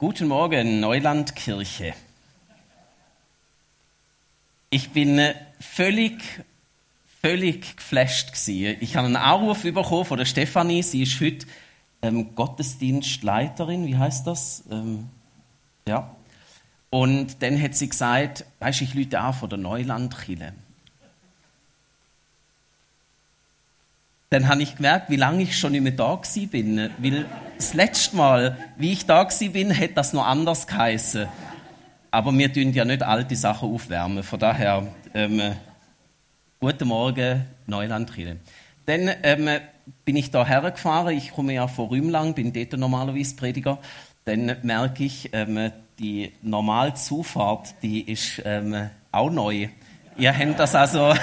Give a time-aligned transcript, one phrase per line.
[0.00, 1.92] Guten Morgen, Neulandkirche.
[4.70, 6.22] Ich bin äh, völlig,
[7.20, 8.78] völlig geflasht gewesen.
[8.80, 10.82] Ich habe einen Anruf bekommen von der Stefanie.
[10.82, 11.46] Sie ist heute
[12.00, 13.86] ähm, Gottesdienstleiterin.
[13.86, 14.64] Wie heißt das?
[14.70, 15.10] Ähm,
[15.86, 16.16] ja.
[16.88, 20.54] Und dann hat sie gesagt, weißt, ich lüte auch von der Neulandkirche.
[24.30, 26.20] Dann habe ich gemerkt, wie lange ich schon nicht mehr da
[26.52, 26.90] bin.
[26.98, 27.26] Weil
[27.56, 31.26] das letzte Mal, wie ich da bin, hätte das noch anders geheißen.
[32.12, 34.22] Aber wir tun ja nicht alte Sachen aufwärmen.
[34.22, 35.56] Von daher, ähm,
[36.60, 38.12] guten Morgen, Neuland
[38.86, 39.48] Dann ähm,
[40.04, 41.16] bin ich da hergefahren.
[41.16, 43.78] Ich komme ja von Rümlang, bin dort normalerweise Prediger.
[44.26, 49.68] Dann merke ich, ähm, die Normalzufahrt, die ist ähm, auch neu.
[50.16, 51.14] Ihr habt das also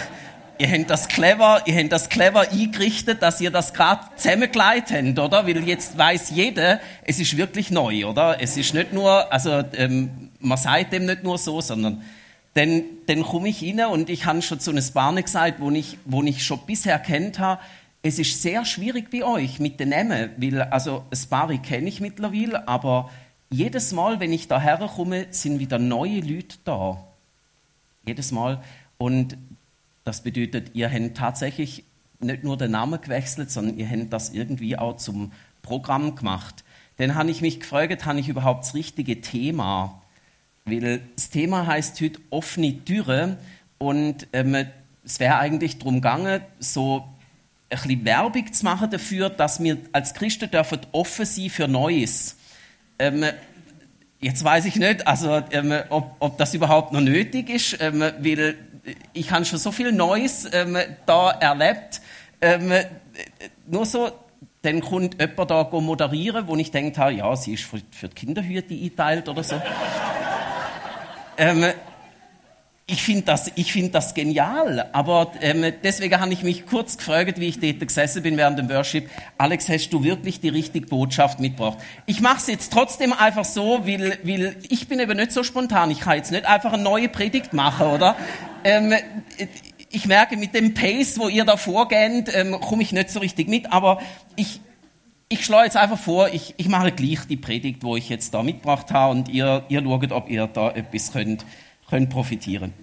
[0.60, 5.20] ihr habt das clever, ihr habt das clever eingerichtet, dass ihr das gerade zusammengelegt habt,
[5.20, 5.48] oder?
[5.48, 8.42] Weil jetzt weiß jeder, es ist wirklich neu, oder?
[8.42, 12.04] Es ist nicht nur, also ähm, man sagt dem nicht nur so, sondern
[12.54, 15.98] dann, dann komme ich rein und ich habe schon zu einem Barne gesagt, wo ich,
[16.06, 17.62] wo ich schon bisher kennt habe,
[18.02, 22.68] es ist sehr schwierig bei euch mit den Namen, weil also Spari kenne ich mittlerweile,
[22.68, 23.10] aber
[23.50, 27.04] jedes Mal, wenn ich da herkomme, sind wieder neue Leute da.
[28.06, 28.62] Jedes Mal.
[28.98, 29.38] Und
[30.08, 31.84] das bedeutet, ihr habt tatsächlich
[32.20, 36.64] nicht nur den Namen gewechselt, sondern ihr habt das irgendwie auch zum Programm gemacht.
[36.96, 40.02] Dann habe ich mich gefragt, habe ich überhaupt das richtige Thema?
[40.64, 43.38] Weil das Thema heißt heute offene Türe
[43.78, 44.66] und ähm,
[45.04, 47.08] es wäre eigentlich darum gegangen, so
[47.70, 52.38] ein bisschen Werbung zu machen dafür, dass wir als Christen dürfen offen sein für Neues.
[52.98, 53.26] Ähm,
[54.20, 58.58] jetzt weiß ich nicht, also, ähm, ob, ob, das überhaupt noch nötig ist, ähm, weil
[59.14, 62.02] ich habe schon so viel Neues ähm, da erlebt.
[62.42, 62.72] Ähm,
[63.66, 64.12] nur so,
[64.62, 68.74] dann kommt jemand da moderieren, wo ich denke, ja, sie ist für, für die Kinderhüte
[68.74, 69.62] eingeteilt oder so.
[71.38, 71.66] ähm,
[72.90, 77.48] ich finde das, find das genial, aber ähm, deswegen habe ich mich kurz gefragt, wie
[77.48, 79.10] ich dort gesessen bin während dem Worship.
[79.38, 81.80] Alex, hast du wirklich die richtige Botschaft mitgebracht?
[82.06, 85.92] Ich mache es jetzt trotzdem einfach so, weil, weil ich bin eben nicht so spontan.
[85.92, 88.16] Ich kann jetzt nicht einfach eine neue Predigt machen, oder?
[88.64, 88.94] Ähm,
[89.90, 93.50] ich merke, mit dem Pace, wo ihr da vorgeht, ähm, komme ich nicht so richtig
[93.50, 94.00] mit, aber
[94.38, 94.62] ich,
[95.28, 98.44] ich schlage jetzt einfach vor, ich, ich mache gleich die Predigt, wo ich jetzt da
[98.44, 101.46] mitgebracht habe und ihr, ihr schaut, ob ihr da etwas könnt
[101.90, 102.74] können profitieren.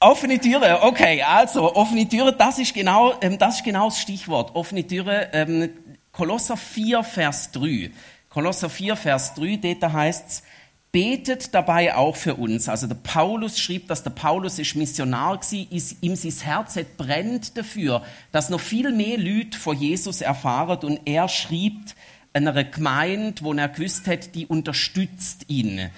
[0.00, 4.54] Offene Türe, okay, also offene Türe, das ist genau, ähm, das, ist genau das Stichwort.
[4.54, 5.70] Offene Türe, ähm,
[6.12, 7.90] Kolosser 4, Vers 3.
[8.28, 10.42] Kolosser 4, Vers 3, dort heißt es,
[10.92, 12.68] betet dabei auch für uns.
[12.68, 15.52] Also der Paulus schrieb, dass der Paulus ist Missionar war,
[16.00, 21.00] ihm sein Herz hat brennt dafür, dass noch viel mehr Leute von Jesus erfahren und
[21.06, 21.74] er schrieb
[22.32, 25.90] einer Gemeinde, wo er gewusst hat, die unterstützt ihn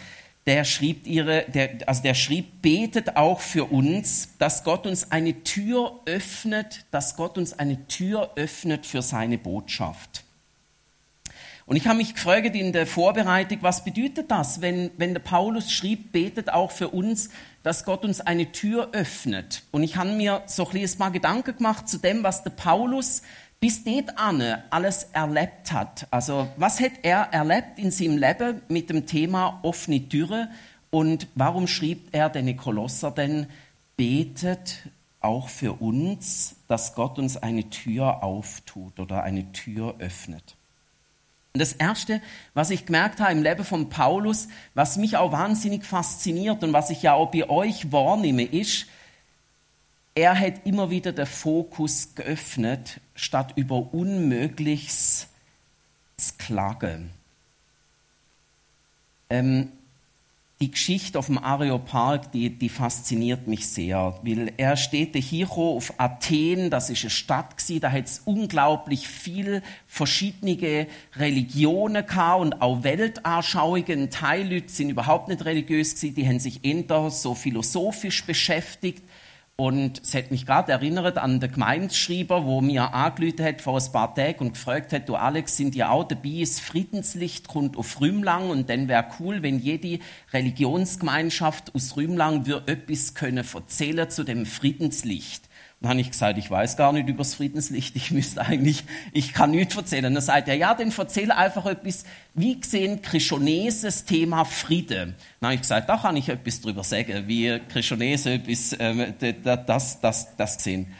[0.50, 5.44] der schrieb ihre, der, also der schrieb, betet auch für uns, dass Gott uns eine
[5.44, 10.24] Tür öffnet, dass Gott uns eine Tür öffnet für seine Botschaft.
[11.66, 15.70] Und ich habe mich gefragt in der Vorbereitung, was bedeutet das, wenn, wenn der Paulus
[15.70, 17.30] schrieb, betet auch für uns,
[17.62, 19.62] dass Gott uns eine Tür öffnet.
[19.70, 23.22] Und ich habe mir so ein bisschen mal Gedanken gemacht zu dem, was der Paulus
[23.60, 26.06] bis dort Anne alles erlebt hat.
[26.10, 30.48] Also was hat er erlebt in seinem Leben mit dem Thema offene Türe
[30.90, 33.46] und warum schrieb er den Kolosser denn,
[33.96, 34.78] betet
[35.20, 40.56] auch für uns, dass Gott uns eine Tür auftut oder eine Tür öffnet.
[41.52, 42.22] Das Erste,
[42.54, 46.88] was ich gemerkt habe im Leben von Paulus, was mich auch wahnsinnig fasziniert und was
[46.90, 48.86] ich ja auch bei euch wahrnehme, ist,
[50.20, 55.28] er hat immer wieder den Fokus geöffnet, statt über Unmögliches
[56.18, 57.08] zu klagen.
[59.30, 59.72] Ähm,
[60.60, 65.94] die Geschichte auf dem Areopag, die, die fasziniert mich sehr, weil er steht hier auf
[65.96, 72.60] Athen, das ist eine Stadt gewesen, da hat es unglaublich viel verschiedene Religionen gehabt und
[72.60, 74.10] auch Weltanschauungen.
[74.10, 79.02] Teilleute sind überhaupt nicht religiös gewesen, die haben sich eher so philosophisch beschäftigt.
[79.60, 83.92] Und es hat mich gerade erinnert an den Gemeindeschreiber, wo mir angerufen hat vor ein
[83.92, 88.00] paar Tagen und gefragt hat, du Alex, sind ja auch dabei, das Friedenslicht kommt auf
[88.00, 89.98] Rümlang und dann wäre cool, wenn jede
[90.32, 95.49] Religionsgemeinschaft aus Rümlang würde etwas können erzählen zu dem Friedenslicht.
[95.80, 99.32] Dann habe ich gesagt, ich weiß gar nicht über das Friedenslicht, ich müsste eigentlich, ich
[99.32, 100.12] kann nichts erzählen.
[100.12, 102.04] Dann sagt er, ja, dann erzähl einfach etwas,
[102.34, 105.14] wie gesehen Krischoneses Thema Friede.
[105.40, 110.00] Dann habe ich gesagt, da kann ich etwas drüber sagen, wie Krischonese etwas, äh, das,
[110.02, 110.94] das, das gesehen.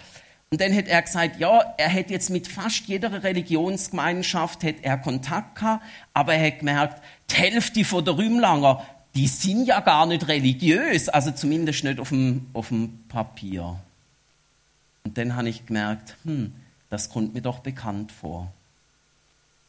[0.48, 4.96] Und dann hat er gesagt, ja, er hätte jetzt mit fast jeder Religionsgemeinschaft hätte er
[4.96, 5.84] Kontakt gehabt,
[6.14, 8.82] aber er hat gemerkt, die Hälfte von der Rümlanger,
[9.14, 13.78] die sind ja gar nicht religiös, also zumindest nicht auf dem, auf dem Papier.
[15.04, 16.52] Und dann habe ich gemerkt, hm,
[16.88, 18.52] das kommt mir doch bekannt vor.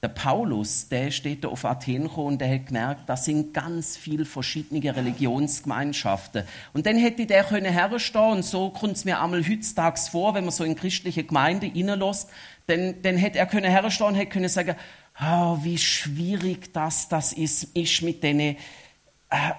[0.01, 4.25] Der Paulus, der steht da auf Athen und der hat gemerkt, das sind ganz viele
[4.25, 6.44] verschiedene Religionsgemeinschaften.
[6.74, 10.44] Und dann hätte der können herstehen und so kommt es mir einmal heutzutage vor, wenn
[10.44, 12.30] man so in christliche Gemeinde reinlässt,
[12.66, 14.75] dann, dann hätte er können herstehen und hätte können sagen,
[15.22, 18.57] oh, wie schwierig das, das ist, ist mit denen,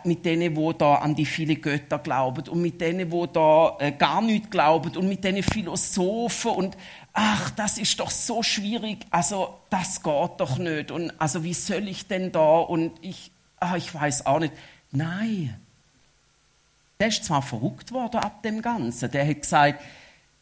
[0.04, 3.92] mit denen, wo da an die viele Götter glauben und mit denen, wo da äh,
[3.92, 6.76] gar nicht glauben und mit denen Philosophen und
[7.14, 10.90] ach, das ist doch so schwierig, also das geht doch nicht.
[10.90, 12.58] Und also wie soll ich denn da?
[12.58, 13.30] Und ich,
[13.60, 14.52] ach, ich weiß auch nicht.
[14.90, 15.58] Nein,
[17.00, 19.82] der ist zwar verrückt worden ab dem Ganzen, der hat gesagt,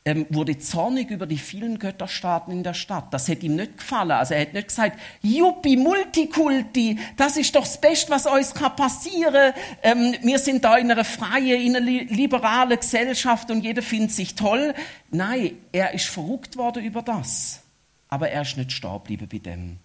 [0.04, 3.12] ähm, wurde zornig über die vielen Götterstaaten in der Stadt.
[3.12, 4.12] Das hätte ihm nicht gefallen.
[4.12, 8.74] Also er hat nicht gesagt, Juppie, Multikulti, das ist doch das Beste, was uns kann
[8.76, 9.52] passieren.
[9.82, 14.34] Ähm, wir sind da in einer freien, in einer liberalen Gesellschaft und jeder findet sich
[14.34, 14.74] toll.
[15.10, 17.60] Nein, er ist verrückt worden über das.
[18.08, 19.78] Aber er ist nicht stehen geblieben bei dem.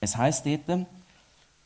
[0.00, 0.86] Es heißt dort,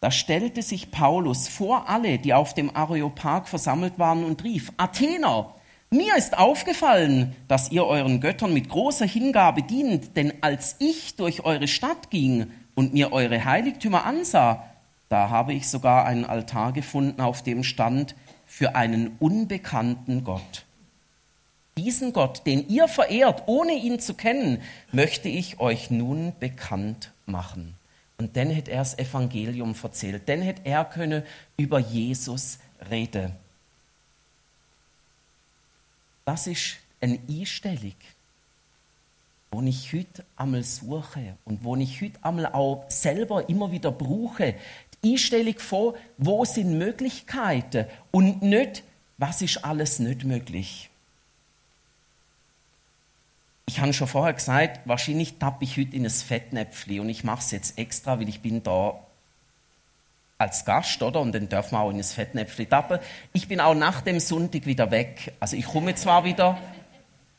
[0.00, 5.54] da stellte sich Paulus vor alle, die auf dem Areopag versammelt waren und rief, Athener,
[5.94, 11.44] mir ist aufgefallen, dass ihr euren Göttern mit großer Hingabe dient, denn als ich durch
[11.44, 14.64] eure Stadt ging und mir eure Heiligtümer ansah,
[15.08, 18.14] da habe ich sogar einen Altar gefunden, auf dem stand
[18.46, 20.64] für einen unbekannten Gott.
[21.76, 24.60] Diesen Gott, den ihr verehrt, ohne ihn zu kennen,
[24.92, 27.74] möchte ich euch nun bekannt machen.
[28.16, 31.24] Und dann hätte er das Evangelium erzählt, dann hätte er können
[31.56, 32.58] über Jesus
[32.90, 33.32] reden.
[36.24, 37.94] Das ist eine Einstellung,
[39.50, 44.54] wo ich heute einmal suche und wo ich heute einmal auch selber immer wieder brauche.
[45.02, 48.82] Die Einstellung von, wo sind Möglichkeiten und nicht,
[49.18, 50.88] was ist alles nicht möglich.
[53.66, 57.40] Ich habe schon vorher gesagt, wahrscheinlich tappe ich heute in ein Fettnäpfchen und ich mache
[57.40, 59.03] es jetzt extra, weil ich bin da
[60.38, 61.20] als Gast, oder?
[61.20, 62.98] Und dann dürfen wir auch in das Fettnäpfchen tappen.
[63.32, 65.32] Ich bin auch nach dem Sonntag wieder weg.
[65.40, 66.58] Also ich komme zwar wieder,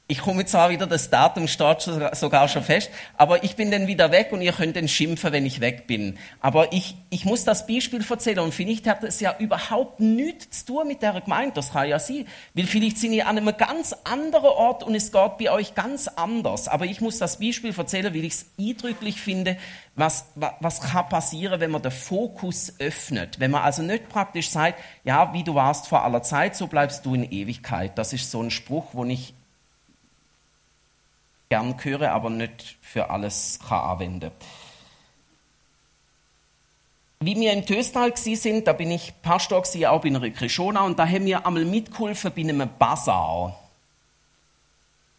[0.08, 4.12] ich komme zwar wieder, das Datum steht sogar schon fest, aber ich bin dann wieder
[4.12, 6.20] weg und ihr könnt dann schimpfen, wenn ich weg bin.
[6.42, 10.74] Aber ich, ich muss das Beispiel erzählen und vielleicht hat es ja überhaupt nichts zu
[10.74, 12.28] tun mit der Gemeinde, das kann ja sein.
[12.54, 16.08] Weil vielleicht sind ihr an einem ganz anderen Ort und es geht bei euch ganz
[16.08, 16.68] anders.
[16.68, 19.58] Aber ich muss das Beispiel erzählen, weil ich es eindrücklich finde,
[19.96, 23.40] was, was kann passieren, wenn man den Fokus öffnet.
[23.40, 27.06] Wenn man also nicht praktisch sagt, ja, wie du warst vor aller Zeit, so bleibst
[27.06, 27.98] du in Ewigkeit.
[27.98, 29.34] Das ist so ein Spruch, wo ich
[31.56, 34.32] gern höre, aber nicht für alles kann anwenden
[37.22, 41.00] Wie wir im Töstal sind, da bin ich Pastor gewesen, auch in einer Krishona, und
[41.00, 43.58] da haben wir einmal mitgeholfen bei einem Bazar.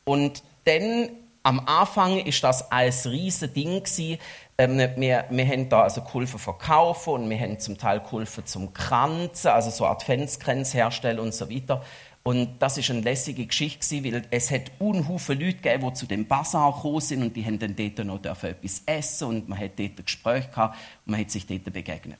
[0.04, 1.08] Und dann
[1.42, 4.18] am Anfang ist das als riesen Ding gewesen.
[4.58, 8.74] Ähm, wir, wir haben da also geholfen verkaufen und wir haben zum Teil geholfen zum
[8.74, 11.82] Kranzen, also so Adventskränze herstellen und so weiter.
[12.26, 16.26] Und das ist eine lässige Geschichte, weil es hat unhufe Leute gegeben, die zu dem
[16.26, 19.96] Bazar gekommen sind und die haben dann dort noch etwas essen und man hat dort
[19.96, 22.18] ein Gespräch gehabt und man hat sich dort begegnet.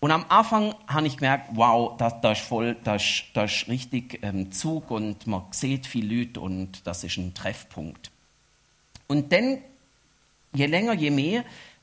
[0.00, 4.18] Und am Anfang habe ich gemerkt, wow, das, das ist voll, das, das ist richtig
[4.20, 8.10] ähm, Zug und man sieht viele Leute und das ist ein Treffpunkt.
[9.06, 9.62] Und dann,
[10.52, 11.42] je länger, je mehr,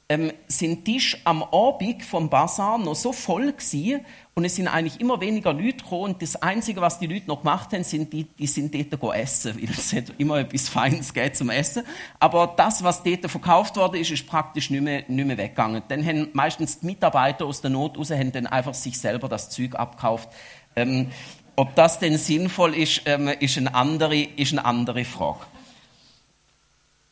[0.09, 4.01] ähm, sind Tisch am Abend vom Bazar noch so voll gewesen,
[4.39, 7.41] und es sind eigentlich immer weniger Leute gekommen und das Einzige, was die Leute noch
[7.41, 11.35] gemacht haben, sind die, die sind dort essen, weil es hat immer etwas Feines geht
[11.35, 11.83] zum Essen.
[12.21, 15.83] Aber das, was dort verkauft worden ist, ist praktisch nicht mehr, nicht mehr weggegangen.
[15.89, 19.49] Dann haben meistens die Mitarbeiter aus der Not raus, haben dann einfach sich selber das
[19.49, 20.29] Zeug abgekauft.
[20.77, 21.09] Ähm,
[21.57, 25.41] ob das denn sinnvoll ist, ähm, ist, eine andere, ist eine andere Frage.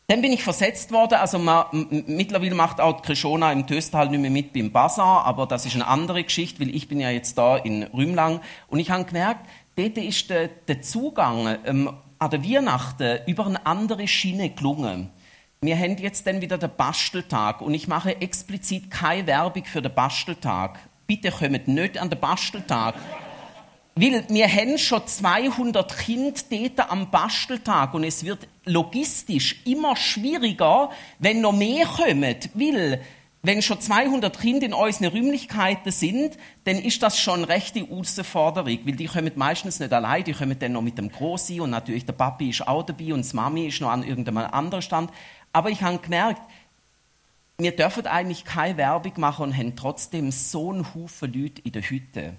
[0.09, 1.65] Dann bin ich versetzt worden, also man,
[2.07, 5.85] mittlerweile macht auch Krishona im Töstal nicht mehr mit beim Bazar, aber das ist eine
[5.85, 9.45] andere Geschichte, weil ich bin ja jetzt da in Rümlang und ich habe gemerkt,
[9.75, 15.09] dort ist der, der Zugang ähm, an der Weihnachten über eine andere Schiene gelungen.
[15.59, 19.93] Wir haben jetzt dann wieder den Basteltag und ich mache explizit keine Werbung für den
[19.93, 20.79] Basteltag.
[21.05, 22.95] Bitte kommt nicht an den Basteltag.
[23.99, 30.89] Weil wir haben schon 200 Kinder dort am Basteltag und es wird logistisch immer schwieriger,
[31.19, 32.35] wenn noch mehr kommen.
[32.53, 33.01] Weil
[33.43, 38.79] wenn schon 200 Kinder in unseren Räumlichkeiten sind, dann ist das schon eine rechte Herausforderung,
[38.83, 42.05] weil die kommen meistens nicht allein, die kommen dann noch mit dem Grossi und natürlich
[42.05, 45.11] der Papi ist auch dabei und die Mami ist noch an irgendeinem anderen Stand.
[45.53, 46.41] Aber ich habe gemerkt,
[47.57, 51.81] wir dürfen eigentlich keine Werbung machen und haben trotzdem so einen Haufen Leute in der
[51.83, 52.35] Hütte.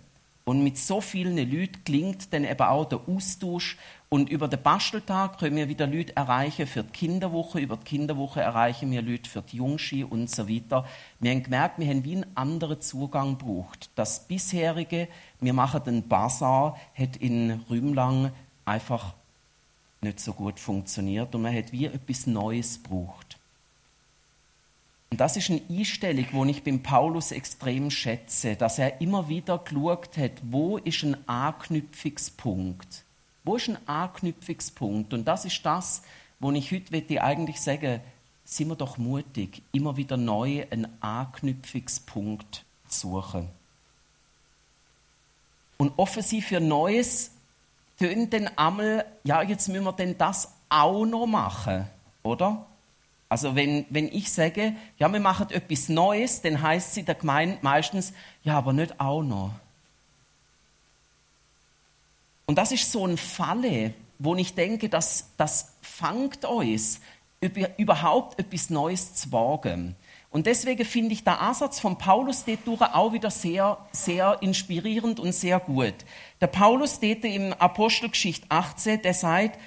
[0.49, 3.77] Und mit so vielen Leuten klingt dann eben auch der Austausch.
[4.09, 7.61] Und über den Basteltag können wir wieder Leute erreichen für die Kinderwoche.
[7.61, 10.87] Über die Kinderwoche erreichen wir Leute für die Jungski und so weiter.
[11.21, 13.91] Wir haben gemerkt, wir haben wie einen anderen Zugang gebraucht.
[13.95, 18.33] Das bisherige, wir machen den Bazar, hat in Rümlang
[18.65, 19.13] einfach
[20.01, 23.38] nicht so gut funktioniert und man hat wie etwas Neues gebraucht.
[25.11, 29.59] Und das ist eine Einstellung, die ich beim Paulus extrem schätze, dass er immer wieder
[29.59, 33.05] geschaut hat, wo ist ein Anknüpfungspunkt?
[33.45, 35.15] Wo ist ein Anknüpfungspunkt?
[35.15, 36.03] Und das ist das,
[36.41, 38.01] wo ich heute eigentlich sagen
[38.45, 43.49] sind wir doch mutig, immer wieder neu einen Anknüpfungspunkt zu suchen.
[45.77, 47.31] Und offensiv für Neues
[47.99, 51.87] tönt dann einmal, ja, jetzt müssen wir denn das auch noch machen,
[52.23, 52.65] oder?
[53.29, 57.59] Also wenn, wenn ich sage, ja, wir machen etwas Neues, dann heißt sie der Gemeinde
[57.61, 59.53] meistens, ja, aber nicht auch noch.
[62.47, 67.01] Und das ist so ein Falle, wo ich denke, dass das fangt uns,
[67.77, 69.95] überhaupt etwas Neues zu wagen.
[70.31, 75.33] Und deswegen finde ich der Ansatz von Paulus dort auch wieder sehr, sehr inspirierend und
[75.33, 75.95] sehr gut.
[76.41, 79.59] Der Paulus dort im Apostelgeschichte 18, der sagt,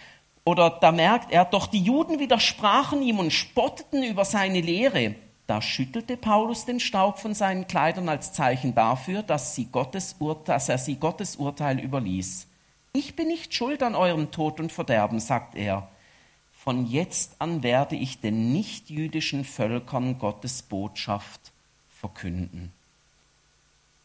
[0.43, 5.15] oder da merkt er, doch die Juden widersprachen ihm und spotteten über seine Lehre.
[5.47, 10.69] Da schüttelte Paulus den Staub von seinen Kleidern als Zeichen dafür, dass, sie Gottes dass
[10.69, 12.47] er sie Gottes Urteil überließ.
[12.93, 15.89] Ich bin nicht schuld an eurem Tod und Verderben, sagt er.
[16.53, 21.51] Von jetzt an werde ich den nichtjüdischen Völkern Gottes Botschaft
[21.89, 22.71] verkünden.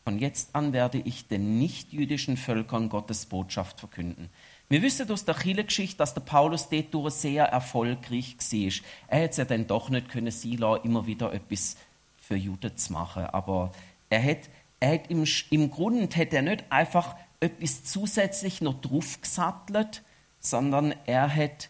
[0.05, 4.31] Von jetzt an werde ich den nichtjüdischen Völkern Gottes Botschaft verkünden.
[4.69, 8.73] Wir wissen aus der Kirchengeschichte, dass der Paulus dort sehr erfolgreich war.
[9.09, 11.77] Er hätte es ja dann doch nicht können sein immer wieder etwas
[12.19, 13.27] für Juden zu machen.
[13.27, 13.71] Aber
[14.11, 14.49] er hat,
[14.81, 20.03] er hat im, im Grunde hat er nicht einfach etwas zusätzlich noch draufgesattelt,
[20.41, 21.69] sondern er hat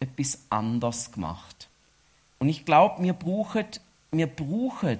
[0.00, 1.68] etwas anders gemacht.
[2.40, 3.66] Und ich glaube, wir brauchen,
[4.10, 4.98] wir brauchen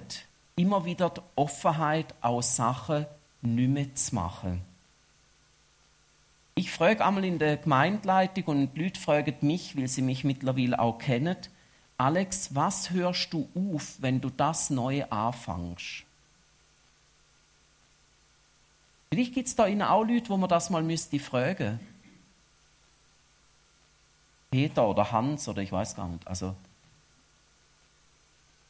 [0.55, 3.05] immer wieder die Offenheit, aus Sachen
[3.41, 4.61] nicht mehr zu machen.
[6.57, 10.79] Ich frage einmal in der Gemeindeleitung und die Leute fragen mich, weil sie mich mittlerweile
[10.79, 11.35] auch kennen,
[11.97, 16.03] Alex, was hörst du auf, wenn du das Neue anfängst?
[19.09, 21.79] Vielleicht gibt es da Ihnen auch Leute, wo man das mal müsste fragen.
[24.49, 26.25] Peter oder Hans oder ich weiß gar nicht.
[26.25, 26.55] Also,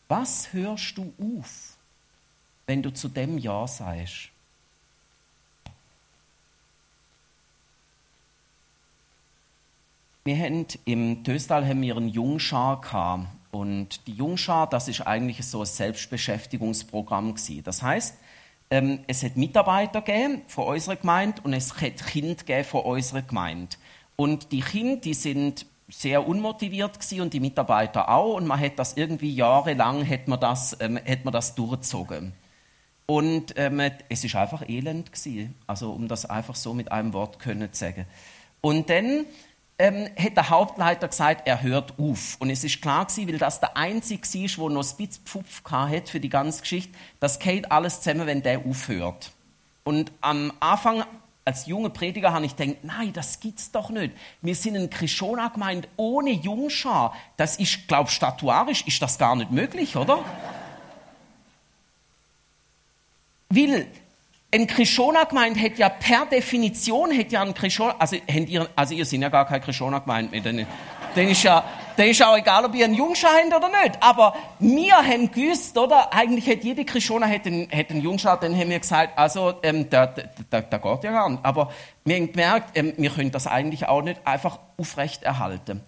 [0.07, 1.77] was hörst du auf,
[2.65, 4.29] wenn du zu dem Ja sagst?
[10.27, 13.27] Wir haben im Töstal haben wir einen Jungschar gehabt.
[13.51, 17.63] Und die Jungschar, das ist eigentlich so ein Selbstbeschäftigungsprogramm gewesen.
[17.63, 18.17] Das heißt,
[18.71, 23.21] ähm, es hat Mitarbeiter gegeben von unserer Gemeinde und es hat Kinder gegeben von unserer
[23.21, 23.77] Gemeinde.
[24.15, 28.33] Und die Kinder, die sind sehr unmotiviert gewesen und die Mitarbeiter auch.
[28.33, 32.33] Und man hat das irgendwie jahrelang hat man das, ähm, hat man das durchgezogen.
[33.05, 33.79] Und ähm,
[34.09, 35.53] es ist einfach elend gewesen.
[35.67, 38.07] Also um das einfach so mit einem Wort können zu sagen.
[38.61, 39.27] Und dann
[39.77, 42.37] ähm, hat der Hauptleiter gesagt, er hört auf.
[42.39, 45.61] Und es ist klar gewesen, weil das der Einzige war, der noch ein bisschen Pfupf
[45.69, 49.31] hat für die ganze Geschichte, das geht alles zusammen, wenn der aufhört.
[49.83, 51.03] Und am Anfang,
[51.43, 54.13] als junger Prediger, habe ich gedacht, nein, das gibt's doch nicht.
[54.41, 57.13] Wir sind in Krishona gemeint ohne Jungschar.
[57.37, 60.19] Das ist, glaube statuarisch ist das gar nicht möglich, oder?
[63.49, 63.87] Weil
[64.53, 69.21] ein Krishona-Gemeinde hätte ja per Definition, hätte ja ein Krishona, also, ihr, also ihr seid
[69.21, 70.67] ja gar kein Krishona-Gemeinde mehr, dann,
[71.15, 71.63] dann ist ja,
[71.97, 74.01] dann ist auch egal, ob ihr einen Jungschar habt oder nicht.
[74.01, 76.13] Aber wir haben gewusst, oder?
[76.13, 79.89] Eigentlich hätte jede Krishona hätte einen, hätte einen Jungschar, dann haben wir gesagt, also, ähm,
[79.89, 81.43] da, da, da geht ja gar nicht.
[81.43, 81.71] Aber
[82.03, 85.81] wir haben gemerkt, ähm, wir können das eigentlich auch nicht einfach aufrecht erhalten.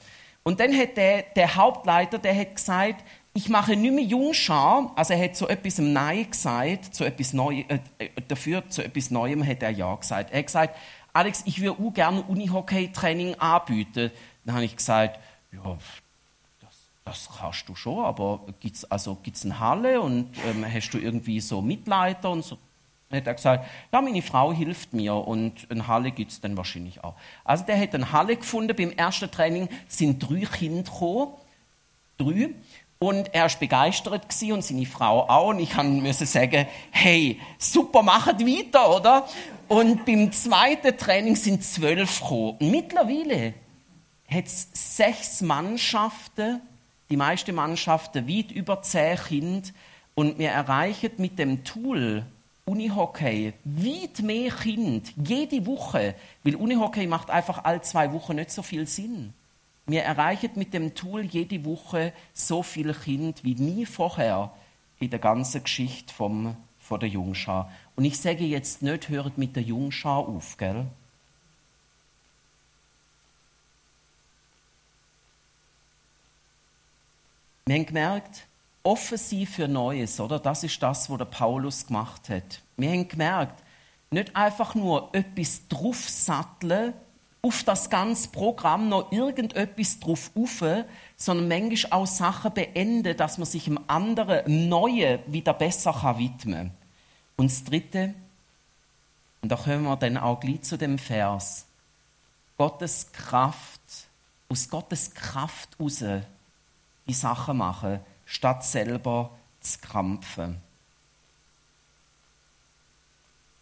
[0.43, 3.03] Und dann hat der, der Hauptleiter, der hat gesagt,
[3.37, 7.63] ich mache nicht mehr Jungschar, also er hat zu etwas Nein gesagt, zu etwas Neu,
[7.67, 10.31] äh, äh, dafür zu etwas Neuem hat er Ja gesagt.
[10.31, 10.75] Er hat gesagt,
[11.13, 14.09] Alex, ich würde auch gerne Unihockey-Training anbieten.
[14.43, 15.19] Dann habe ich gesagt,
[15.51, 15.77] ja,
[17.05, 20.97] das, kannst du schon, aber gibt es also, gibt's eine Halle und ähm, hast du
[20.97, 22.57] irgendwie so Mitleiter und so?
[23.11, 27.03] Hat er gesagt, ja, meine Frau hilft mir und eine Halle gibt es dann wahrscheinlich
[27.03, 27.13] auch.
[27.43, 31.33] Also der hat eine Halle gefunden, beim ersten Training sind drei Kinder gekommen,
[32.17, 32.49] drei,
[32.99, 35.49] Und er war begeistert und seine Frau auch.
[35.49, 39.27] Und ich musste sagen, hey, super, macht weiter, oder?
[39.67, 42.57] Und beim zweiten Training sind zwölf gekommen.
[42.59, 43.53] Und mittlerweile
[44.27, 46.61] hat es sechs Mannschaften,
[47.09, 49.69] die meisten Mannschaften weit über zehn Kinder.
[50.15, 52.25] Und wir erreichen mit dem Tool
[52.65, 58.61] Unihockey weit mehr Kinder jede Woche, weil Unihockey macht einfach alle zwei Wochen nicht so
[58.61, 59.33] viel Sinn.
[59.87, 64.51] Wir erreichen mit dem Tool jede Woche so viele Kinder wie nie vorher
[64.99, 67.71] in der ganzen Geschichte vom, von der Jungschar.
[67.95, 70.85] Und ich sage jetzt nicht, hört mit der Jungschar auf, gell?
[77.65, 78.45] Wir haben gemerkt,
[78.83, 80.39] offen sein für Neues, oder?
[80.39, 82.61] Das ist das, was der Paulus gemacht hat.
[82.75, 83.61] Wir haben gemerkt,
[84.09, 86.93] nicht einfach nur etwas draufsatteln,
[87.41, 90.63] auf das ganze Programm noch irgendetwas drauf auf,
[91.15, 96.53] sondern manchmal auch Sachen beenden, dass man sich dem anderen, dem Neuen wieder besser widmen
[96.53, 96.71] kann.
[97.37, 98.13] Und das Dritte,
[99.41, 101.65] und da kommen wir dann auch gleich zu dem Vers,
[102.57, 103.81] Gottes Kraft,
[104.49, 106.03] aus Gottes Kraft heraus
[107.07, 109.29] die Sachen machen, statt selber
[109.61, 110.66] zu krampfen.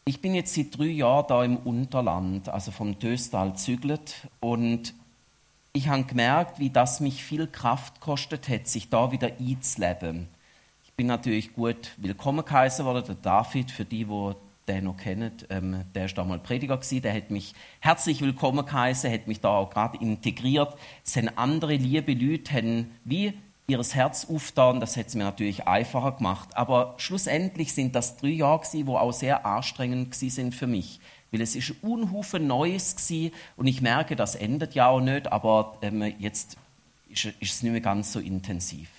[0.07, 4.93] Ich bin jetzt seit drei Jahren da im Unterland, also vom Töstal zügelt und
[5.73, 10.27] ich habe gemerkt, wie das mich viel Kraft kostet hat, sich da wieder einzuleben.
[10.83, 14.31] Ich bin natürlich gut willkommen geheißen worden, der David, für die, die
[14.67, 19.11] den noch kennen, ähm, der ist damals Prediger gewesen, der hat mich herzlich willkommen geheißen,
[19.11, 20.75] hat mich da auch gerade integriert.
[21.03, 23.33] Es sind andere liebe Leute, haben wie
[23.67, 26.55] ihres Herz auftan, das hätte es mir natürlich einfacher gemacht.
[26.55, 30.99] Aber schlussendlich sind das drei Jahre gewesen, wo auch sehr anstrengend sind für mich.
[31.31, 35.31] Weil es ist ein Unhaufen Neues gewesen und ich merke, das endet ja auch nicht,
[35.31, 36.57] aber ähm, jetzt
[37.09, 38.89] ist, ist es nicht mehr ganz so intensiv.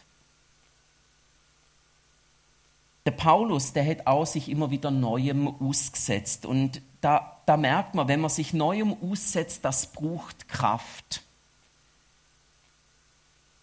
[3.06, 6.44] Der Paulus, der hat auch sich immer wieder Neuem ausgesetzt.
[6.44, 11.22] Und da, da merkt man, wenn man sich Neuem aussetzt, das braucht Kraft.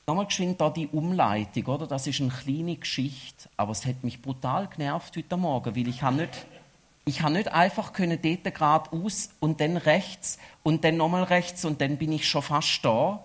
[0.05, 1.88] Nochmal geschwind da die Umleitung, oder?
[1.88, 6.01] Das ist eine kleine Geschichte, aber es hat mich brutal genervt heute Morgen, weil ich
[6.01, 6.45] habe nicht,
[7.05, 11.80] ich habe nicht einfach können dort geradeaus und dann rechts und dann nochmal rechts und
[11.80, 13.23] dann bin ich schon fast da,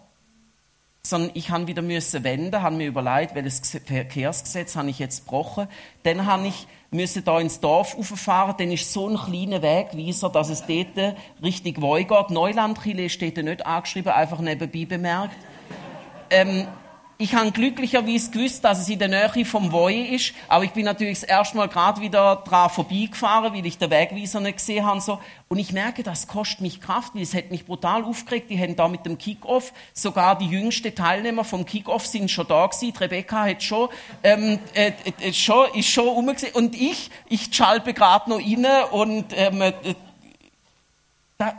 [1.02, 5.66] sondern ich habe wieder müssen wenden, habe mir überlegt, welches Verkehrsgesetz habe ich jetzt gebrochen,
[6.04, 10.48] dann habe ich müssen da ins Dorf rauffahren, dann ist so ein kleiner Wegweiser, dass
[10.48, 12.30] es dort richtig weit geht.
[12.30, 15.36] Neulandkille steht da nicht angeschrieben, einfach nebenbei bemerkt.
[16.30, 16.66] Ähm,
[17.20, 20.84] ich habe glücklicherweise gewusst, dass es in der Nähe vom Voi ist, aber ich bin
[20.84, 24.94] natürlich das erste Mal gerade wieder dran vorbeigefahren, weil ich den Wegweiser nicht gesehen habe.
[24.94, 25.20] Und, so.
[25.48, 28.50] und ich merke, das kostet mich Kraft, weil es hat mich brutal aufgeregt.
[28.50, 32.64] Die haben da mit dem Kickoff, sogar die jüngsten Teilnehmer vom Kickoff sind schon da
[32.66, 32.92] gewesen.
[32.92, 33.88] Die Rebecca hat schon,
[34.22, 36.54] ähm, äh, äh, schon, ist schon umgesehen.
[36.54, 39.72] Und ich, ich schalpe gerade noch rein und ähm, äh,
[41.36, 41.52] da,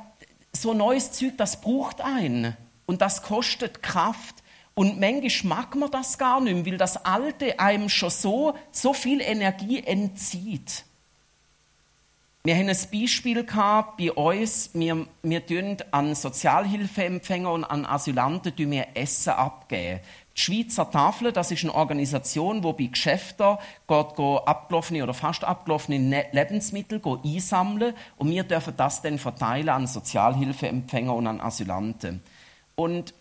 [0.54, 2.56] so neues Zeug, das braucht einen.
[2.86, 4.36] Und das kostet Kraft.
[4.80, 9.20] Und manchmal mag man das gar nicht weil das Alte einem schon so, so viel
[9.20, 10.86] Energie entzieht.
[12.46, 14.70] Wir haben ein Beispiel gehabt bei uns.
[14.72, 20.00] Wir, wir tun an Sozialhilfeempfänger und an Asylanten wir Essen abgeben.
[20.38, 25.44] Die Schweizer Tafel, das ist eine Organisation, wo bei Geschäften geht, geht abgelaufene oder fast
[25.44, 32.24] abgelaufene ne-, Lebensmittel einsammeln und wir dürfen das dann verteilen an Sozialhilfeempfänger und an Asylanten.
[32.78, 33.13] Und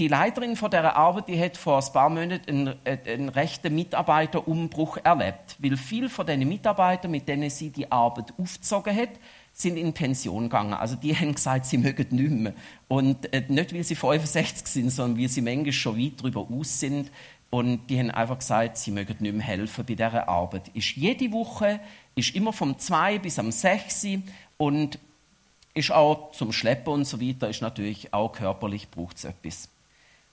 [0.00, 4.96] die Leiterin von der Arbeit, die hat vor ein paar Monaten einen, einen rechten Mitarbeiterumbruch
[5.04, 9.10] erlebt, weil viele von den Mitarbeitern, mit denen sie die Arbeit aufgezogen hat,
[9.52, 10.72] sind in Pension gegangen.
[10.72, 12.54] Also die haben gesagt, sie mögen nicht mehr.
[12.88, 16.80] Und äh, nicht, weil sie 65 sind, sondern weil sie manchmal schon weit darüber aus
[16.80, 17.10] sind.
[17.50, 20.68] Und die haben einfach gesagt, sie mögen nicht mehr helfen bei dieser Arbeit.
[20.68, 21.78] Ist jede Woche,
[22.14, 24.06] ist immer vom 2 bis am 6
[24.56, 24.98] und
[25.74, 29.68] ist auch zum Schleppen und so weiter, ist natürlich auch körperlich, braucht es etwas.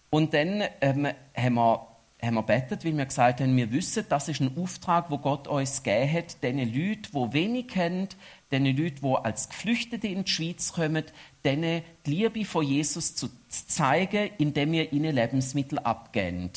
[0.10, 1.88] Und dann ähm, haben wir
[2.22, 5.48] haben wir betet, weil wir gesagt haben, wir wissen, das ist ein Auftrag, wo Gott
[5.48, 8.10] uns gegeben hat, den Leuten, die wenig kennen,
[8.52, 11.04] den Leuten, die als Geflüchtete in die Schweiz kommen,
[11.44, 16.50] denen die Liebe von Jesus zu zeigen, indem wir ihnen Lebensmittel abgeben.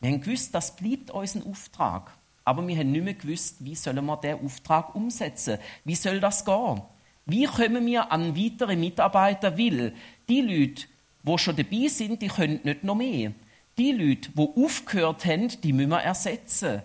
[0.00, 2.12] Wir haben gewusst, das bleibt unser Auftrag.
[2.44, 5.58] Aber wir haben nicht mehr gewusst, wie sollen wir diesen Auftrag umsetzen?
[5.84, 6.80] Wie soll das gehen?
[7.26, 9.58] Wie kommen wir an weitere Mitarbeiter?
[9.58, 9.92] Weil
[10.28, 10.84] die Leute,
[11.28, 13.32] die schon dabei sind, die können nicht noch mehr.
[13.76, 16.82] Die Leute, die aufgehört haben, die müssen wir ersetzen.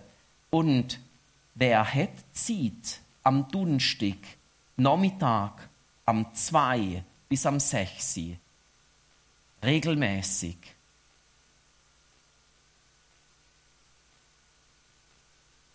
[0.50, 1.00] Und
[1.54, 4.18] wer hat Zeit am Donnerstag,
[4.76, 5.68] Nachmittag,
[6.04, 8.36] am 2 bis am 6 Uhr?
[9.64, 10.56] regelmäßig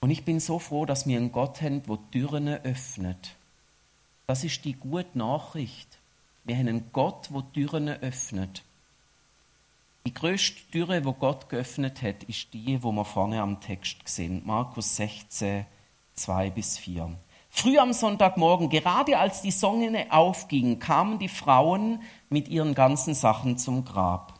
[0.02, 3.36] Und ich bin so froh, dass wir einen Gott haben, der Türen öffnet.
[4.28, 5.99] Das ist die gute Nachricht.
[6.44, 8.64] Wir haben einen Gott, der Türen öffnet.
[10.06, 14.42] Die größte Türe, wo Gott geöffnet hat, ist die, wo wir vorne am Text sehen.
[14.46, 15.66] Markus 16,
[16.16, 17.16] 2 bis 4.
[17.50, 23.58] Früh am Sonntagmorgen, gerade als die Sonne aufging, kamen die Frauen mit ihren ganzen Sachen
[23.58, 24.40] zum Grab.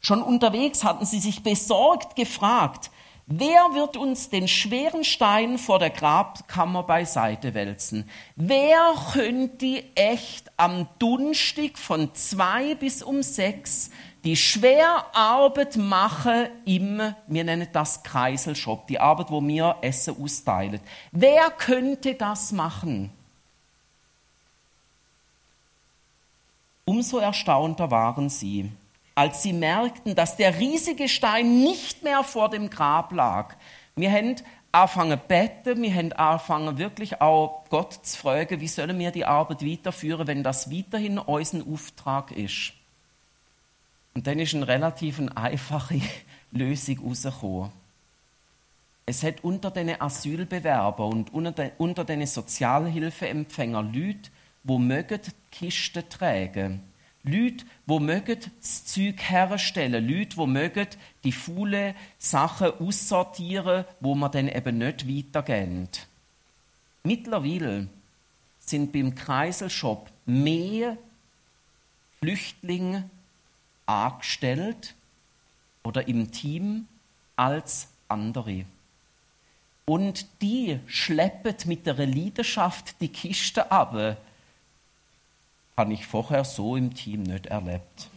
[0.00, 2.90] Schon unterwegs hatten sie sich besorgt gefragt,
[3.30, 8.08] wer wird uns den schweren Stein vor der Grabkammer beiseite wälzen?
[8.36, 13.90] Wer könnte echt am Dunstig von zwei bis um sechs
[14.24, 20.80] die schwer Arbeit machen im, wir nennen das Kreiselshop, die Arbeit, wo wir Essen austeilen.
[21.10, 23.10] Wer könnte das machen?
[26.84, 28.70] Umso erstaunter waren sie,
[29.20, 33.54] als sie merkten, dass der riesige Stein nicht mehr vor dem Grab lag.
[33.94, 34.36] Wir haben
[34.72, 39.62] anfangen beten, wir haben anfangen wirklich auch Gott zu fragen, wie sollen wir die Arbeit
[39.62, 42.72] weiterführen, wenn das weiterhin unser Auftrag ist.
[44.14, 46.00] Und dann ist eine relativ einfache
[46.50, 47.72] Lösung herausgekommen.
[49.04, 54.30] Es hat unter den Asylbewerbern und unter den Sozialhilfeempfängern Leute,
[54.64, 55.20] die mögen
[55.52, 56.89] Kisten tragen.
[57.22, 60.08] Leute, die mögen das Zeug herstellen.
[60.08, 60.86] Leute, die mögen
[61.22, 65.88] die faulen Sachen aussortieren, wo man dann eben nicht weitergehen.
[67.02, 67.88] Mittlerweile
[68.58, 70.96] sind beim Kreiselshop mehr
[72.20, 73.08] Flüchtlinge
[73.86, 74.94] angestellt
[75.82, 76.86] oder im Team
[77.36, 78.64] als andere.
[79.86, 84.16] Und die schleppen mit der Leidenschaft die Kiste ab.
[85.80, 88.10] Habe ich vorher so im Team nicht erlebt.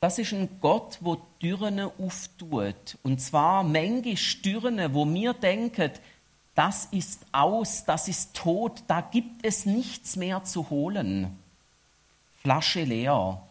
[0.00, 2.98] Das ist ein Gott, wo Türen auftut.
[3.02, 5.92] Und zwar manche Türen, wo wir denken,
[6.54, 11.38] das ist aus, das ist tot, da gibt es nichts mehr zu holen.
[12.42, 13.42] Flasche leer.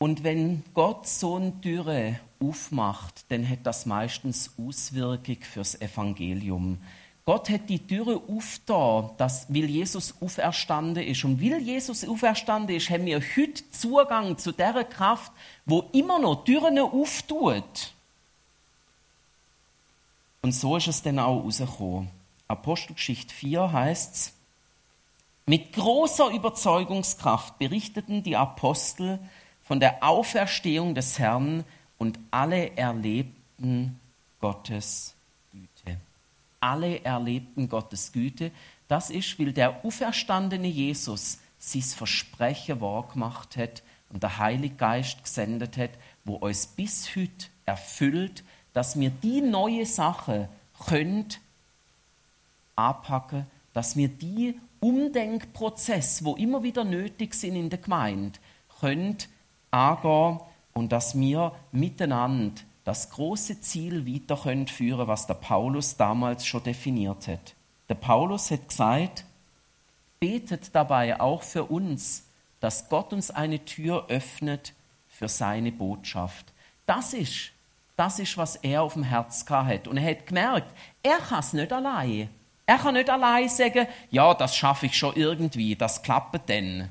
[0.00, 6.78] Und wenn Gott so eine Türe aufmacht, dann hat das meistens Auswirkung fürs Evangelium.
[7.24, 11.24] Gott hat die Türe aufgetan, dass, weil Jesus auferstanden ist.
[11.24, 15.30] Und weil Jesus auferstanden ist, haben wir heute Zugang zu der Kraft,
[15.64, 17.92] wo immer noch Türen auftut.
[20.42, 22.10] Und so ist es dann auch rausgekommen.
[22.48, 24.32] Apostelgeschichte 4 heißt
[25.46, 29.18] mit großer Überzeugungskraft berichteten die Apostel
[29.64, 31.64] von der Auferstehung des Herrn
[32.02, 34.00] und alle erlebten
[34.40, 35.14] Gottes
[35.52, 36.00] Güte.
[36.58, 38.50] Alle erlebten Gottes Güte.
[38.88, 45.76] Das ist, weil der auferstandene Jesus sein Versprechen wahrgemacht hat und der Heilige Geist gesendet
[45.76, 45.90] hat,
[46.24, 50.48] wo uns bis heute erfüllt, dass wir die neue Sache
[50.84, 51.40] könnt
[52.74, 58.40] anpacken, dass wir die Umdenkprozess, wo immer wieder nötig sind in der Gemeinde,
[58.80, 59.28] könnt
[59.70, 60.40] angehen
[60.74, 64.66] und dass wir miteinander das große Ziel weiter können
[65.06, 67.54] was der Paulus damals schon definiert hat.
[67.88, 69.24] Der Paulus hat gesagt,
[70.18, 72.24] betet dabei auch für uns,
[72.60, 74.72] dass Gott uns eine Tür öffnet
[75.08, 76.52] für seine Botschaft.
[76.86, 77.52] Das ist
[77.96, 79.86] das ist, was er auf dem Herz hat.
[79.86, 80.66] Und er hat gemerkt,
[81.02, 82.28] er kann es nicht allein.
[82.66, 86.88] Er kann nicht allein sagen, ja, das schaffe ich schon irgendwie, das klappt dann.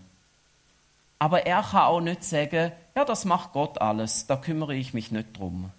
[1.17, 5.12] Aber er kann auch nicht sagen, ja, das macht Gott alles, da kümmere ich mich
[5.12, 5.71] nicht drum.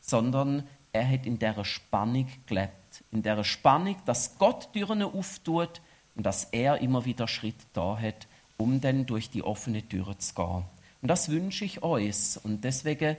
[0.00, 2.72] Sondern er hat in der Spannung gelebt.
[3.12, 5.80] In der Spannung, dass Gott Türen auftut
[6.16, 8.26] und dass er immer wieder Schritt da hat,
[8.58, 10.64] um dann durch die offene Türe zu gehen.
[11.02, 12.38] Und das wünsche ich euch.
[12.42, 13.16] Und deswegen,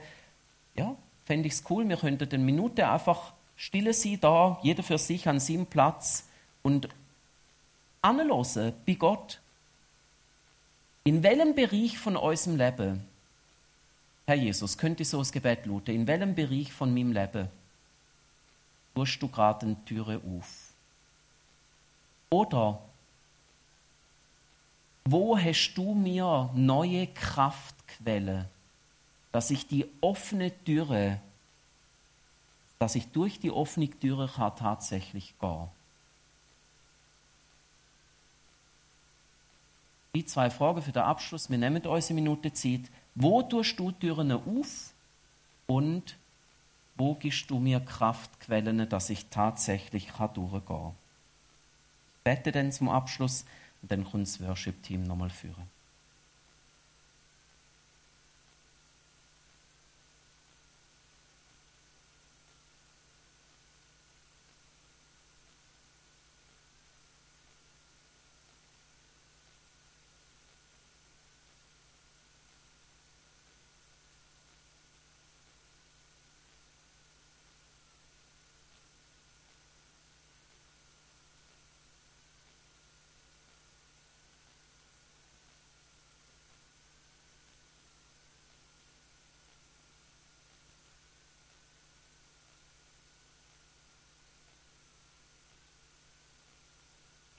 [0.74, 4.98] ja, fände ich es cool, wir könnten eine Minute einfach stille sein, da, jeder für
[4.98, 6.26] sich an seinem Platz
[6.62, 6.88] und
[8.02, 9.40] anhören bei Gott.
[11.04, 13.04] In welchem Bereich von unserem Leben,
[14.32, 17.48] Herr Jesus, könnte ich so das Gebet lauten, in welchem Bereich von meinem Leben
[18.94, 20.46] tust du gerade eine Türe auf?
[22.30, 22.80] Oder
[25.04, 28.46] wo hast du mir neue Kraftquellen
[29.32, 31.20] dass ich die offene Türe,
[32.78, 35.68] dass ich durch die offene Türe kann tatsächlich gehen.
[40.14, 41.50] Die zwei Fragen für den Abschluss.
[41.50, 42.82] Wir nehmen uns eine Minute Zeit.
[43.14, 44.92] Wo tust du Türen auf
[45.66, 46.16] und
[46.96, 50.92] wo gibst du mir Kraftquellen, dass ich tatsächlich durchgehen kann?
[52.16, 53.44] Ich bete dann zum Abschluss
[53.82, 55.68] und dann kommt das Worship-Team nochmal führen.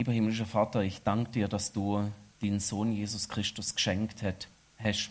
[0.04, 2.12] Lieber himmlischer Vater, ich danke dir, dass du
[2.42, 5.10] deinen Sohn Jesus Christus geschenkt hast.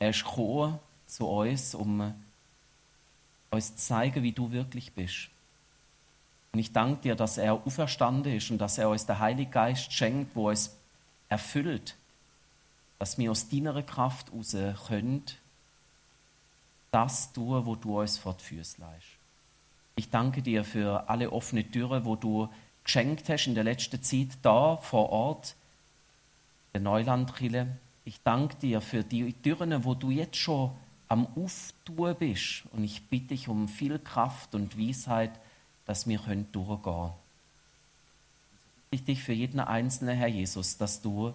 [0.00, 2.12] Er ist gekommen zu uns, um
[3.52, 5.28] uns zu zeigen, wie du wirklich bist.
[6.50, 9.92] Und ich danke dir, dass er auferstanden ist und dass er uns den Heiligen Geist
[9.92, 10.74] schenkt, wo uns
[11.28, 11.94] erfüllt,
[12.98, 14.56] dass wir aus deiner Kraft raus
[14.88, 15.22] können,
[16.90, 19.06] das tun, wo du uns leist.
[19.94, 22.48] Ich danke dir für alle offene Türen, wo du
[22.84, 25.54] geschenkt hast in der letzten Zeit da vor Ort,
[26.74, 27.76] der Neulandrille.
[28.04, 30.72] Ich danke dir für die Türen, wo du jetzt schon
[31.08, 32.64] am Auftun bist.
[32.72, 35.32] Und ich bitte dich um viel Kraft und Weisheit,
[35.86, 37.12] dass wir können durchgehen können.
[38.84, 41.32] Ich bitte dich für jeden Einzelnen, Herr Jesus, dass du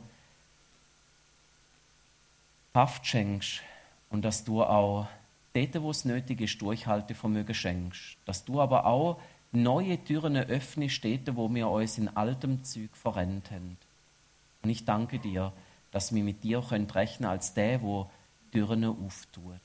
[2.73, 3.61] Kraft schenkst
[4.09, 5.07] und dass du auch
[5.53, 8.17] dort, wo es nötig ist, Durchhaltevermögen schenkst.
[8.25, 9.19] Dass du aber auch
[9.63, 13.77] neue Türen öffnest, dort, wo wir uns in altem Zug verrennt haben.
[14.63, 15.53] Und ich danke dir,
[15.91, 18.09] dass wir mit dir können rechnen als der, wo
[18.51, 19.61] Türen auftut.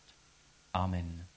[0.72, 1.31] Amen.